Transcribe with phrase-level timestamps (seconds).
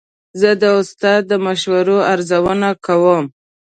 [0.39, 3.25] زه د استاد د مشورو ارزونه کوم.